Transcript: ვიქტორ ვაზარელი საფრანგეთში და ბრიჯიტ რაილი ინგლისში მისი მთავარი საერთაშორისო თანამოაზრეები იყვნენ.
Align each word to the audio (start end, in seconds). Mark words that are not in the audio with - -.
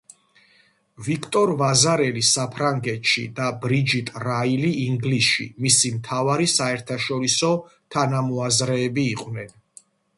ვიქტორ 1.07 1.51
ვაზარელი 1.59 2.23
საფრანგეთში 2.29 3.25
და 3.41 3.51
ბრიჯიტ 3.67 4.11
რაილი 4.25 4.73
ინგლისში 4.87 5.47
მისი 5.67 5.93
მთავარი 6.01 6.51
საერთაშორისო 6.59 7.55
თანამოაზრეები 7.97 9.11
იყვნენ. 9.17 9.59